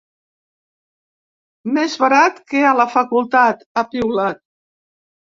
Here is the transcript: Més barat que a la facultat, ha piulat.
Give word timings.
Més 1.75 1.97
barat 2.03 2.39
que 2.53 2.63
a 2.71 2.71
la 2.79 2.87
facultat, 2.95 3.63
ha 3.75 3.85
piulat. 3.93 4.41